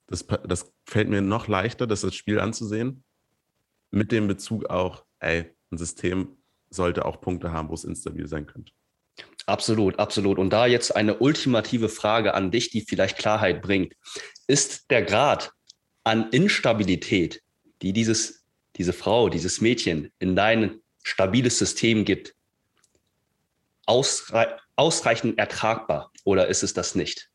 [0.07, 3.03] das, das fällt mir noch leichter, das als Spiel anzusehen,
[3.91, 6.37] mit dem Bezug auch, ey, ein System
[6.69, 8.71] sollte auch Punkte haben, wo es instabil sein könnte.
[9.45, 10.39] Absolut, absolut.
[10.39, 13.93] Und da jetzt eine ultimative Frage an dich, die vielleicht Klarheit bringt.
[14.47, 15.51] Ist der Grad
[16.03, 17.41] an Instabilität,
[17.81, 18.43] die dieses,
[18.75, 22.35] diese Frau, dieses Mädchen in dein stabiles System gibt,
[23.85, 27.29] ausrei ausreichend ertragbar oder ist es das nicht?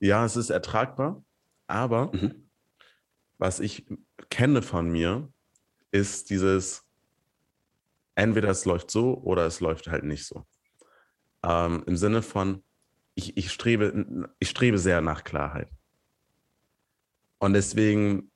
[0.00, 1.22] Ja, es ist ertragbar,
[1.66, 2.48] aber mhm.
[3.38, 3.86] was ich
[4.30, 5.32] kenne von mir,
[5.90, 6.84] ist dieses,
[8.14, 10.46] entweder es läuft so oder es läuft halt nicht so.
[11.42, 12.62] Ähm, Im Sinne von,
[13.14, 15.70] ich, ich, strebe, ich strebe sehr nach Klarheit.
[17.38, 18.30] Und deswegen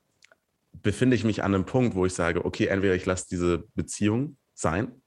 [0.72, 4.36] befinde ich mich an einem Punkt, wo ich sage, okay, entweder ich lasse diese Beziehung
[4.54, 5.01] sein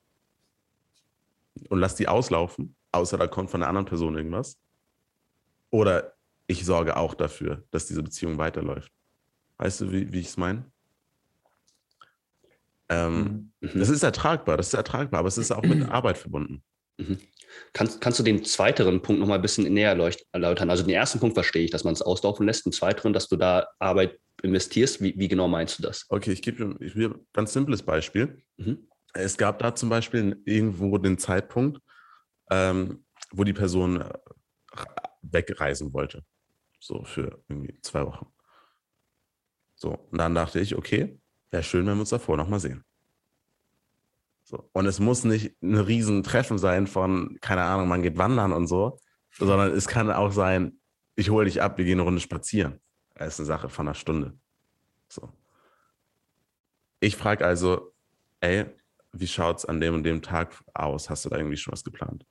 [1.69, 4.59] und lasse die auslaufen, außer da kommt von einer anderen Person irgendwas.
[5.69, 6.13] Oder
[6.47, 8.91] ich sorge auch dafür, dass diese Beziehung weiterläuft.
[9.57, 10.65] Weißt du, wie, wie ich es meine?
[12.89, 13.79] Ähm, mhm.
[13.79, 16.63] Das ist ertragbar, das ist ertragbar, aber es ist auch mit Arbeit verbunden.
[16.97, 17.17] Mhm.
[17.73, 19.89] Kannst, kannst du den zweiteren Punkt noch mal ein bisschen näher
[20.31, 20.69] erläutern?
[20.69, 22.65] Also den ersten Punkt verstehe ich, dass man es auslaufen lässt.
[22.65, 25.01] Den zweiteren, dass du da Arbeit investierst.
[25.01, 26.05] Wie, wie genau meinst du das?
[26.09, 28.41] Okay, ich gebe dir ein ganz simples Beispiel.
[28.57, 28.87] Mhm.
[29.15, 31.82] Es gab da zum Beispiel irgendwo den Zeitpunkt,
[32.51, 34.13] ähm, wo die Person äh,
[35.21, 36.23] wegreisen wollte.
[36.80, 38.28] So für irgendwie zwei Wochen.
[39.75, 42.84] So, und dann dachte ich, okay, wäre schön, wenn wir uns davor nochmal sehen.
[44.43, 44.69] So.
[44.73, 48.99] Und es muss nicht ein Riesentreffen sein von, keine Ahnung, man geht wandern und so,
[49.32, 50.80] sondern es kann auch sein,
[51.15, 52.80] ich hole dich ab, wir gehen eine Runde spazieren.
[53.15, 54.38] Das ist eine Sache von einer Stunde.
[55.08, 55.32] So.
[56.99, 57.93] Ich frage also,
[58.41, 58.65] ey,
[59.19, 61.10] wie schaut es an dem und dem Tag aus?
[61.10, 62.25] Hast du da irgendwie schon was geplant?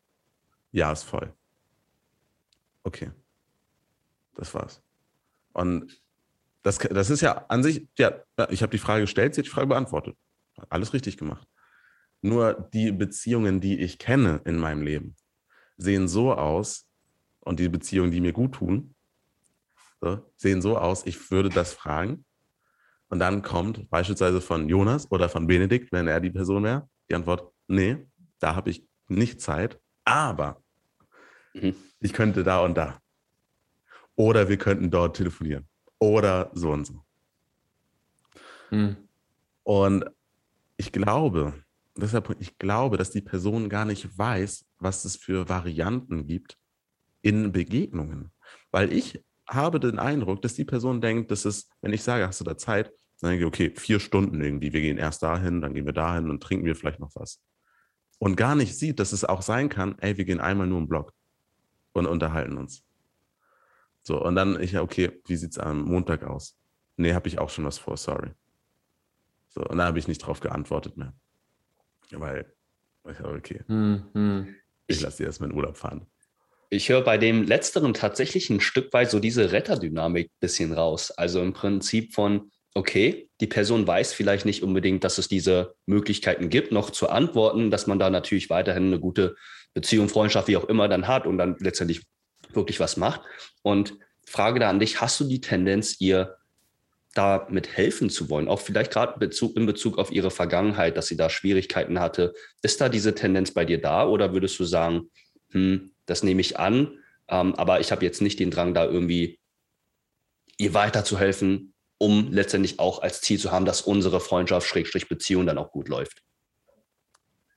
[0.72, 1.32] Ja, ist voll.
[2.82, 3.10] Okay.
[4.34, 4.82] Das war's.
[5.52, 6.02] Und
[6.62, 9.50] das, das ist ja an sich, ja, ich habe die Frage gestellt, sie hat die
[9.50, 10.16] Frage beantwortet.
[10.68, 11.46] Alles richtig gemacht.
[12.22, 15.16] Nur die Beziehungen, die ich kenne in meinem Leben,
[15.76, 16.88] sehen so aus,
[17.40, 18.94] und die Beziehungen, die mir gut tun,
[20.00, 22.24] so, sehen so aus, ich würde das fragen.
[23.14, 27.14] Und dann kommt beispielsweise von Jonas oder von Benedikt, wenn er die Person wäre, die
[27.14, 28.08] Antwort, nee,
[28.40, 30.60] da habe ich nicht Zeit, aber
[31.52, 31.76] mhm.
[32.00, 32.98] ich könnte da und da.
[34.16, 35.68] Oder wir könnten dort telefonieren
[36.00, 37.04] oder so und so.
[38.70, 38.96] Hm.
[39.62, 40.06] Und
[40.76, 41.54] ich glaube,
[41.96, 46.58] deshalb, ich glaube, dass die Person gar nicht weiß, was es für Varianten gibt
[47.22, 48.32] in Begegnungen.
[48.72, 52.40] Weil ich habe den Eindruck, dass die Person denkt, dass es, wenn ich sage, hast
[52.40, 54.72] du da Zeit, dann denke ich, okay, vier Stunden irgendwie.
[54.72, 57.40] Wir gehen erst dahin, dann gehen wir dahin und trinken wir vielleicht noch was.
[58.18, 60.88] Und gar nicht sieht, dass es auch sein kann, ey, wir gehen einmal nur im
[60.88, 61.12] Block
[61.92, 62.84] und unterhalten uns.
[64.02, 66.56] So, und dann ich, okay, wie sieht es am Montag aus?
[66.96, 68.30] Nee, habe ich auch schon was vor, sorry.
[69.48, 71.14] So, und da habe ich nicht drauf geantwortet mehr.
[72.10, 72.52] Weil,
[73.04, 74.54] okay, hm, hm.
[74.86, 76.06] ich lasse dir erstmal in Urlaub fahren.
[76.70, 81.10] Ich höre bei dem Letzteren tatsächlich ein Stück weit so diese Retterdynamik ein bisschen raus.
[81.10, 86.50] Also im Prinzip von, okay, die Person weiß vielleicht nicht unbedingt, dass es diese Möglichkeiten
[86.50, 89.36] gibt, noch zu antworten, dass man da natürlich weiterhin eine gute
[89.74, 92.02] Beziehung, Freundschaft, wie auch immer dann hat und dann letztendlich
[92.52, 93.22] wirklich was macht.
[93.62, 96.36] Und Frage da an dich, hast du die Tendenz, ihr
[97.14, 101.30] damit helfen zu wollen, auch vielleicht gerade in Bezug auf ihre Vergangenheit, dass sie da
[101.30, 102.34] Schwierigkeiten hatte.
[102.62, 105.10] Ist da diese Tendenz bei dir da oder würdest du sagen,
[105.50, 109.38] hm, das nehme ich an, ähm, aber ich habe jetzt nicht den Drang, da irgendwie
[110.58, 111.73] ihr weiterzuhelfen,
[112.04, 115.88] um letztendlich auch als Ziel zu haben, dass unsere Freundschaft, Schrägstrich Beziehung dann auch gut
[115.88, 116.22] läuft?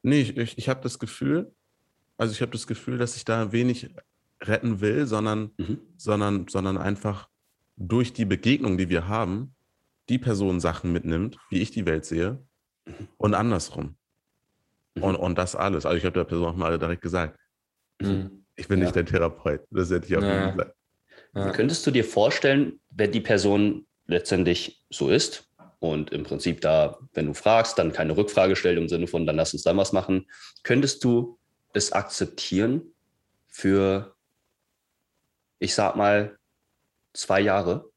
[0.03, 1.53] Nee, ich, ich, ich habe das Gefühl,
[2.17, 3.89] also ich habe das Gefühl, dass ich da wenig
[4.41, 5.81] retten will, sondern, mhm.
[5.97, 7.27] sondern, sondern einfach
[7.75, 9.53] durch die Begegnung, die wir haben,
[10.07, 12.41] die Person Sachen mitnimmt, wie ich die Welt sehe,
[12.85, 13.09] mhm.
[13.17, 13.97] und andersrum.
[14.95, 15.03] Mhm.
[15.03, 15.85] Und, und das alles.
[15.85, 17.37] Also ich habe der Person auch mal direkt gesagt,
[17.99, 18.45] mhm.
[18.55, 18.85] ich bin ja.
[18.85, 19.59] nicht der Therapeut.
[19.71, 20.51] Das hätte ich auch ja.
[20.51, 20.73] gesagt.
[21.35, 21.51] Ja.
[21.51, 27.27] Könntest du dir vorstellen, wenn die Person letztendlich so ist und im Prinzip da, wenn
[27.27, 30.27] du fragst, dann keine Rückfrage stellt im Sinne von, dann lass uns dann was machen,
[30.63, 31.39] könntest du
[31.73, 32.93] es akzeptieren
[33.47, 34.15] für,
[35.59, 36.37] ich sag mal,
[37.13, 37.91] zwei Jahre,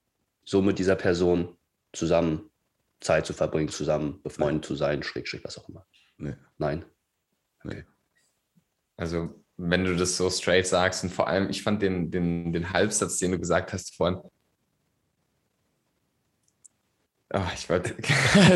[0.44, 1.56] so mit dieser Person
[1.92, 2.50] zusammen
[3.00, 5.86] Zeit zu verbringen, zusammen befreundet zu sein, Schrägstrich, was auch immer.
[6.18, 6.34] Nee.
[6.58, 6.84] Nein.
[7.64, 7.84] Okay.
[8.96, 12.72] Also, wenn du das so straight sagst und vor allem, ich fand den, den, den
[12.72, 14.20] Halbsatz, den du gesagt hast vorhin,
[17.32, 17.94] Oh, ich wollte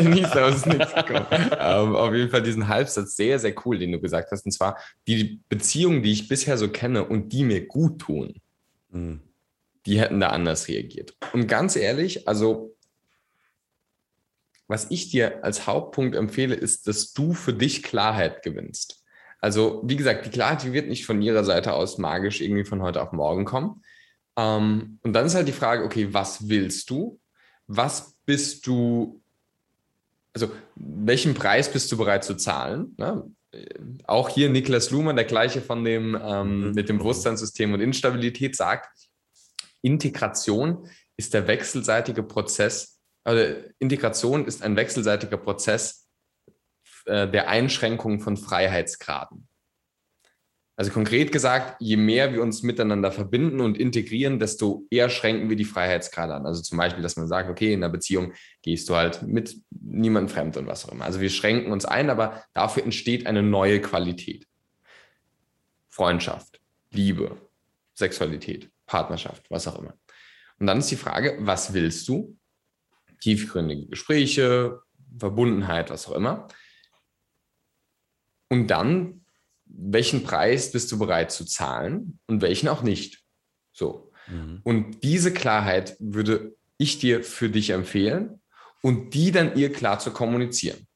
[0.09, 1.25] nicht aus nichts kommen.
[1.31, 4.45] ähm, auf jeden Fall diesen Halbsatz sehr, sehr cool, den du gesagt hast.
[4.45, 8.41] Und zwar die Beziehungen, die ich bisher so kenne und die mir gut tun,
[8.89, 9.21] mhm
[9.85, 11.15] die hätten da anders reagiert.
[11.33, 12.75] Und ganz ehrlich, also
[14.67, 19.03] was ich dir als Hauptpunkt empfehle, ist, dass du für dich Klarheit gewinnst.
[19.39, 22.81] Also, wie gesagt, die Klarheit die wird nicht von ihrer Seite aus magisch irgendwie von
[22.81, 23.83] heute auf morgen kommen.
[24.35, 27.19] Ähm, und dann ist halt die Frage, okay, was willst du?
[27.67, 29.21] Was bist du,
[30.33, 32.95] also welchen Preis bist du bereit zu zahlen?
[32.97, 33.29] Ne?
[34.05, 36.71] Auch hier Niklas Luhmann, der gleiche von dem ähm, mhm.
[36.73, 38.89] mit dem Bewusstseinssystem und Instabilität sagt,
[39.81, 46.07] Integration ist der wechselseitige Prozess, also Integration ist ein wechselseitiger Prozess
[47.05, 49.47] äh, der Einschränkung von Freiheitsgraden.
[50.77, 55.55] Also konkret gesagt, je mehr wir uns miteinander verbinden und integrieren, desto eher schränken wir
[55.55, 56.45] die Freiheitsgrade an.
[56.45, 60.33] Also zum Beispiel, dass man sagt, okay, in einer Beziehung gehst du halt mit niemandem
[60.33, 61.05] fremd und was auch immer.
[61.05, 64.45] Also wir schränken uns ein, aber dafür entsteht eine neue Qualität.
[65.87, 66.59] Freundschaft,
[66.91, 67.37] Liebe,
[67.93, 68.69] Sexualität.
[68.85, 69.97] Partnerschaft, was auch immer.
[70.59, 72.37] Und dann ist die Frage, was willst du?
[73.21, 74.81] Tiefgründige Gespräche,
[75.17, 76.47] Verbundenheit, was auch immer.
[78.49, 79.24] Und dann,
[79.65, 83.23] welchen Preis bist du bereit zu zahlen und welchen auch nicht?
[83.71, 84.11] So.
[84.27, 84.61] Mhm.
[84.63, 88.41] Und diese Klarheit würde ich dir für dich empfehlen
[88.81, 90.87] und die dann ihr klar zu kommunizieren.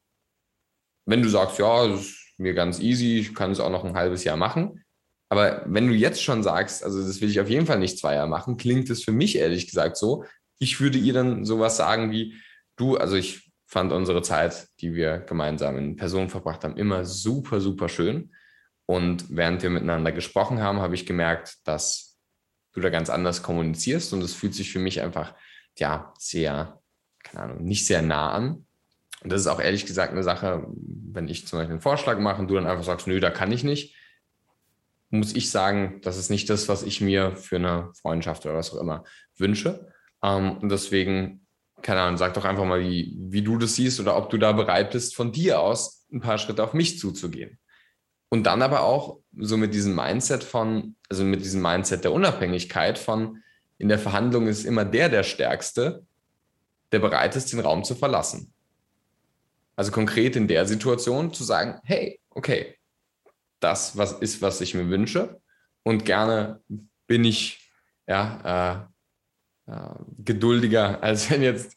[1.06, 3.96] Wenn du sagst, ja, das ist mir ganz easy, ich kann es auch noch ein
[3.96, 4.84] halbes Jahr machen,
[5.30, 8.14] aber wenn du jetzt schon sagst, also das will ich auf jeden Fall nicht zwei
[8.14, 10.24] Jahre machen, klingt es für mich ehrlich gesagt so.
[10.58, 12.34] Ich würde ihr dann sowas sagen wie,
[12.76, 17.60] du, also ich fand unsere Zeit, die wir gemeinsam in Person verbracht haben, immer super,
[17.60, 18.32] super schön.
[18.90, 22.18] Und während wir miteinander gesprochen haben, habe ich gemerkt, dass
[22.72, 25.32] du da ganz anders kommunizierst und es fühlt sich für mich einfach,
[25.78, 26.82] ja, sehr,
[27.22, 28.66] keine Ahnung, nicht sehr nah an.
[29.22, 32.40] Und das ist auch ehrlich gesagt eine Sache, wenn ich zum Beispiel einen Vorschlag mache
[32.42, 33.94] und du dann einfach sagst, nö, da kann ich nicht,
[35.10, 38.72] muss ich sagen, das ist nicht das, was ich mir für eine Freundschaft oder was
[38.72, 39.04] auch immer
[39.36, 39.86] wünsche.
[40.20, 41.46] Ähm, und deswegen,
[41.82, 44.50] keine Ahnung, sag doch einfach mal, wie, wie du das siehst oder ob du da
[44.50, 47.60] bereit bist, von dir aus ein paar Schritte auf mich zuzugehen.
[48.30, 52.98] Und dann aber auch so mit diesem Mindset von, also mit diesem Mindset der Unabhängigkeit
[52.98, 53.42] von,
[53.76, 56.06] in der Verhandlung ist immer der der Stärkste,
[56.92, 58.52] der bereit ist, den Raum zu verlassen.
[59.74, 62.76] Also konkret in der Situation zu sagen, hey, okay,
[63.58, 65.40] das was ist, was ich mir wünsche.
[65.82, 66.60] Und gerne
[67.06, 67.70] bin ich
[68.06, 68.89] ja, äh,
[70.24, 71.76] geduldiger, als wenn jetzt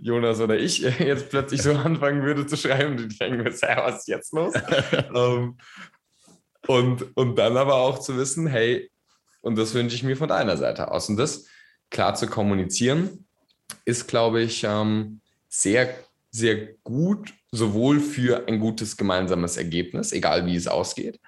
[0.00, 3.98] Jonas oder ich jetzt plötzlich so anfangen würde zu schreiben und ich denke mir, was
[3.98, 4.54] ist jetzt los?
[5.10, 5.58] um, ähm,
[6.66, 8.90] und, und dann aber auch zu wissen, hey,
[9.42, 11.10] und das wünsche ich mir von deiner Seite aus.
[11.10, 11.46] Und das
[11.90, 13.26] klar zu kommunizieren,
[13.84, 15.94] ist, glaube ich, ähm, sehr,
[16.30, 21.20] sehr gut sowohl für ein gutes gemeinsames Ergebnis, egal wie es ausgeht,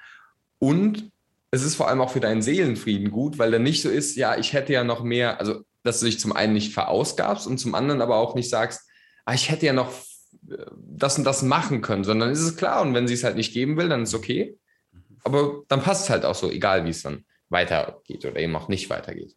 [0.58, 1.10] und
[1.50, 4.36] es ist vor allem auch für deinen Seelenfrieden gut, weil dann nicht so ist, ja,
[4.36, 7.74] ich hätte ja noch mehr, also dass du dich zum einen nicht verausgabst und zum
[7.74, 8.88] anderen aber auch nicht sagst,
[9.24, 9.92] ah, ich hätte ja noch
[10.48, 13.36] äh, das und das machen können, sondern ist es klar und wenn sie es halt
[13.36, 14.58] nicht geben will, dann ist es okay.
[15.24, 18.68] Aber dann passt es halt auch so, egal wie es dann weitergeht oder eben auch
[18.68, 19.34] nicht weitergeht.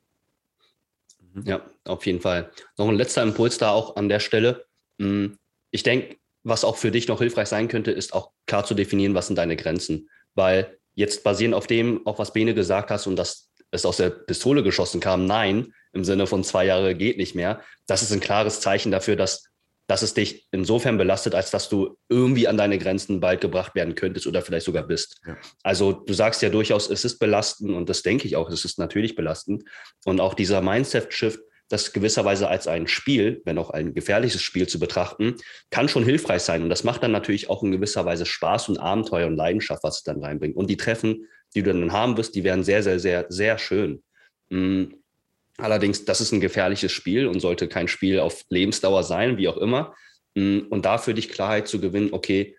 [1.46, 2.52] Ja, auf jeden Fall.
[2.78, 4.66] Noch ein letzter Impuls da auch an der Stelle.
[5.00, 5.38] Hm,
[5.72, 9.14] ich denke, was auch für dich noch hilfreich sein könnte, ist auch klar zu definieren,
[9.14, 10.10] was sind deine Grenzen.
[10.36, 14.10] Weil jetzt basierend auf dem, auch was Bene gesagt hast und dass es aus der
[14.10, 17.62] Pistole geschossen kam, nein, im Sinne von zwei Jahre geht nicht mehr.
[17.88, 19.50] Das ist ein klares Zeichen dafür, dass,
[19.88, 23.96] dass es dich insofern belastet, als dass du irgendwie an deine Grenzen bald gebracht werden
[23.96, 25.20] könntest oder vielleicht sogar bist.
[25.26, 25.38] Ja.
[25.64, 28.78] Also du sagst ja durchaus, es ist belastend und das denke ich auch, es ist
[28.78, 29.64] natürlich belastend.
[30.06, 34.80] Und auch dieser Mindset-Shift, das gewisserweise als ein Spiel, wenn auch ein gefährliches Spiel zu
[34.80, 35.36] betrachten,
[35.70, 36.64] kann schon hilfreich sein.
[36.64, 39.98] Und das macht dann natürlich auch in gewisser Weise Spaß und Abenteuer und Leidenschaft, was
[39.98, 40.56] es dann reinbringt.
[40.56, 44.04] Und die Treffen, die du dann haben wirst, die werden sehr, sehr, sehr, sehr schön.
[44.50, 44.86] Mm,
[45.60, 49.58] allerdings, das ist ein gefährliches Spiel und sollte kein Spiel auf Lebensdauer sein, wie auch
[49.58, 49.96] immer.
[50.36, 52.56] Mm, und da für dich Klarheit zu gewinnen, okay,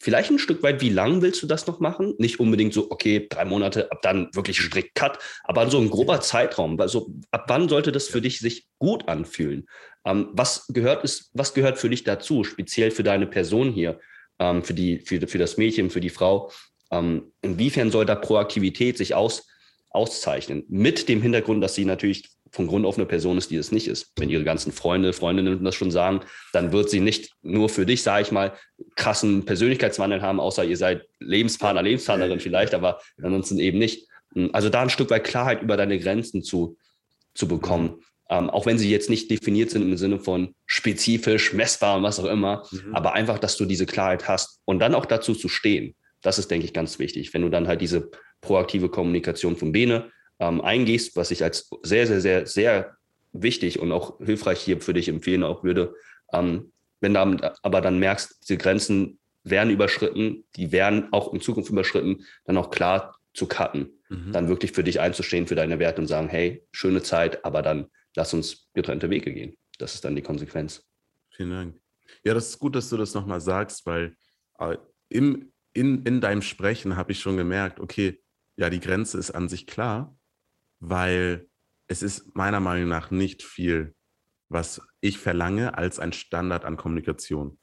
[0.00, 2.14] vielleicht ein Stück weit, wie lang willst du das noch machen?
[2.18, 6.20] Nicht unbedingt so, okay, drei Monate, ab dann wirklich strikt Cut, aber so ein grober
[6.20, 6.78] Zeitraum.
[6.80, 9.66] Also ab wann sollte das für dich sich gut anfühlen?
[10.04, 13.98] Ähm, was gehört ist, was gehört für dich dazu, speziell für deine Person hier,
[14.38, 16.50] ähm, für die, für, für das Mädchen, für die Frau?
[16.90, 19.46] Ähm, inwiefern soll da Proaktivität sich aus,
[19.94, 20.64] auszeichnen?
[20.68, 23.88] Mit dem Hintergrund, dass sie natürlich von Grund auf eine Person ist, die es nicht
[23.88, 24.12] ist.
[24.16, 26.20] Wenn ihre ganzen Freunde, Freundinnen das schon sagen,
[26.52, 28.52] dann wird sie nicht nur für dich, sage ich mal,
[28.94, 34.08] krassen Persönlichkeitswandel haben, außer ihr seid Lebenspartner, Lebenspartnerin vielleicht, aber ansonsten eben nicht.
[34.52, 36.76] Also da ein Stück weit Klarheit über deine Grenzen zu,
[37.34, 38.02] zu bekommen.
[38.30, 42.20] Ähm, auch wenn sie jetzt nicht definiert sind im Sinne von spezifisch, messbar und was
[42.20, 42.94] auch immer, mhm.
[42.94, 45.94] aber einfach, dass du diese Klarheit hast und dann auch dazu zu stehen.
[46.22, 47.34] Das ist, denke ich, ganz wichtig.
[47.34, 48.10] Wenn du dann halt diese
[48.44, 52.96] proaktive Kommunikation von Bene ähm, eingehst, was ich als sehr, sehr, sehr, sehr
[53.32, 55.94] wichtig und auch hilfreich hier für dich empfehlen auch würde,
[56.32, 61.70] ähm, wenn du aber dann merkst, diese Grenzen werden überschritten, die werden auch in Zukunft
[61.70, 64.32] überschritten, dann auch klar zu cutten, mhm.
[64.32, 67.88] dann wirklich für dich einzustehen, für deine Werte und sagen, hey, schöne Zeit, aber dann
[68.16, 69.56] lass uns getrennte Wege gehen.
[69.78, 70.86] Das ist dann die Konsequenz.
[71.30, 71.80] Vielen Dank.
[72.22, 74.16] Ja, das ist gut, dass du das nochmal sagst, weil
[74.58, 74.76] äh,
[75.08, 78.20] im, in, in deinem Sprechen habe ich schon gemerkt, okay,
[78.56, 80.16] ja, die Grenze ist an sich klar,
[80.80, 81.48] weil
[81.86, 83.94] es ist meiner Meinung nach nicht viel,
[84.48, 87.58] was ich verlange als ein Standard an Kommunikation.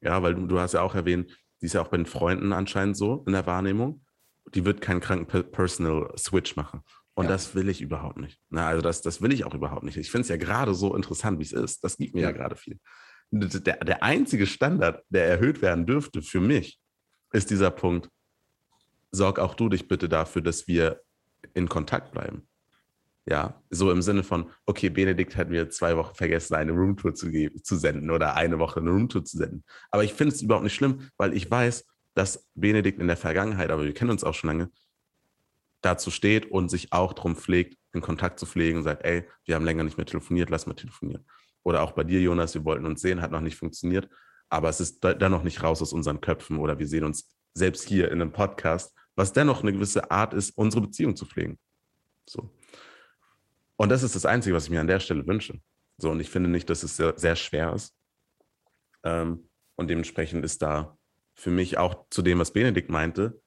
[0.00, 2.52] Ja, weil du, du hast ja auch erwähnt, die ist ja auch bei den Freunden
[2.52, 4.04] anscheinend so in der Wahrnehmung.
[4.54, 6.82] Die wird keinen kranken Personal Switch machen.
[7.14, 7.30] Und ja.
[7.30, 8.38] das will ich überhaupt nicht.
[8.50, 9.96] Na, also das, das will ich auch überhaupt nicht.
[9.96, 11.82] Ich finde es ja gerade so interessant, wie es ist.
[11.82, 12.78] Das gibt mir ja, ja gerade viel.
[13.30, 16.78] Der, der einzige Standard, der erhöht werden dürfte für mich,
[17.32, 18.10] ist dieser Punkt,
[19.10, 21.02] sorg auch du dich bitte dafür, dass wir
[21.54, 22.48] in Kontakt bleiben.
[23.28, 27.28] Ja, so im Sinne von, okay, Benedikt hat mir zwei Wochen vergessen, eine Roomtour zu,
[27.62, 29.64] zu senden oder eine Woche eine Roomtour zu senden.
[29.90, 33.70] Aber ich finde es überhaupt nicht schlimm, weil ich weiß, dass Benedikt in der Vergangenheit,
[33.70, 34.70] aber wir kennen uns auch schon lange,
[35.82, 39.56] dazu steht und sich auch darum pflegt, in Kontakt zu pflegen und sagt, ey, wir
[39.56, 41.26] haben länger nicht mehr telefoniert, lass mal telefonieren.
[41.64, 44.08] Oder auch bei dir, Jonas, wir wollten uns sehen, hat noch nicht funktioniert,
[44.48, 47.88] aber es ist dann noch nicht raus aus unseren Köpfen oder wir sehen uns selbst
[47.88, 51.58] hier in einem Podcast, was dennoch eine gewisse Art ist, unsere Beziehung zu pflegen.
[52.28, 52.50] So.
[53.76, 55.58] Und das ist das Einzige, was ich mir an der Stelle wünsche.
[55.96, 57.96] So, und ich finde nicht, dass es sehr, sehr schwer ist.
[59.04, 60.98] Ähm, und dementsprechend ist da
[61.34, 63.40] für mich auch zu dem, was Benedikt meinte,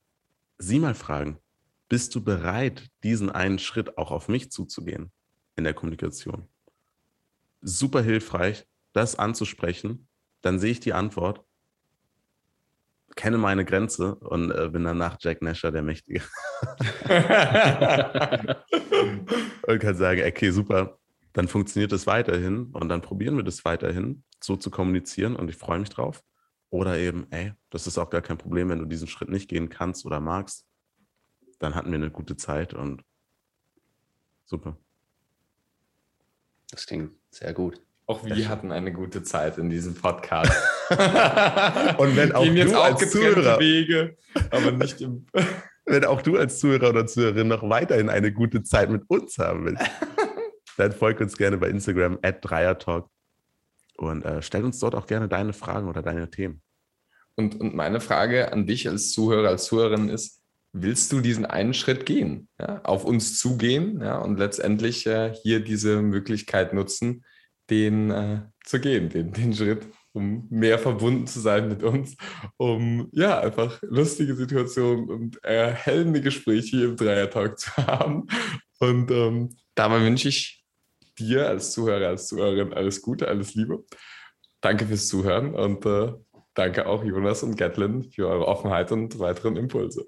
[0.57, 1.39] sie mal fragen,
[1.87, 5.11] bist du bereit, diesen einen Schritt auch auf mich zuzugehen
[5.55, 6.47] in der Kommunikation?
[7.61, 10.07] Super hilfreich, das anzusprechen.
[10.41, 11.45] Dann sehe ich die Antwort
[13.19, 16.21] kenne meine Grenze und äh, bin danach Jack Nasher, der Mächtige.
[19.67, 20.97] und kann sagen, okay, super,
[21.33, 25.57] dann funktioniert das weiterhin und dann probieren wir das weiterhin, so zu kommunizieren und ich
[25.57, 26.23] freue mich drauf.
[26.69, 29.67] Oder eben, ey, das ist auch gar kein Problem, wenn du diesen Schritt nicht gehen
[29.67, 30.65] kannst oder magst.
[31.59, 33.03] Dann hatten wir eine gute Zeit und
[34.45, 34.77] super.
[36.71, 37.81] Das klingt sehr gut.
[38.09, 40.51] Auch wir hatten eine gute Zeit in diesem Podcast.
[40.89, 44.17] Und wenn auch du auch als Zuhörer, Wege,
[44.49, 45.27] aber nicht im
[45.85, 49.65] wenn auch du als Zuhörer oder Zuhörerin noch weiterhin eine gute Zeit mit uns haben
[49.65, 49.83] willst,
[50.77, 53.07] dann folg uns gerne bei Instagram at Dreiertalk
[53.97, 56.63] und äh, stell uns dort auch gerne deine Fragen oder deine Themen.
[57.35, 60.41] Und, und meine Frage an dich als Zuhörer, als Zuhörerin ist,
[60.73, 65.59] willst du diesen einen Schritt gehen, ja, auf uns zugehen ja, und letztendlich äh, hier
[65.59, 67.23] diese Möglichkeit nutzen,
[67.69, 72.15] den äh, zu gehen, den, den Schritt, um mehr verbunden zu sein mit uns,
[72.57, 78.27] um ja einfach lustige Situationen und erhellende Gespräche hier im Dreiertalk zu haben.
[78.79, 80.63] Und ähm, dabei wünsche ich
[81.17, 83.83] dir als Zuhörer, als Zuhörerin alles Gute, alles Liebe.
[84.61, 86.13] Danke fürs Zuhören und äh,
[86.53, 90.05] danke auch Jonas und Gatlin für eure Offenheit und weiteren Impulse.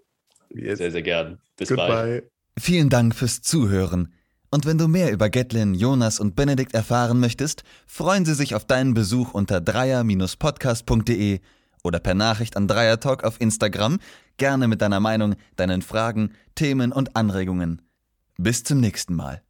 [0.49, 0.79] Yes.
[0.79, 1.39] Sehr, sehr gern.
[1.57, 1.87] Bis Goodbye.
[1.87, 2.31] bald.
[2.59, 4.13] Vielen Dank fürs Zuhören.
[4.53, 8.65] Und wenn du mehr über Gatlin, Jonas und Benedikt erfahren möchtest, freuen sie sich auf
[8.65, 11.39] deinen Besuch unter dreier-podcast.de
[11.83, 13.99] oder per Nachricht an Dreiertalk auf Instagram,
[14.35, 17.81] gerne mit deiner Meinung, deinen Fragen, Themen und Anregungen.
[18.37, 19.41] Bis zum nächsten Mal.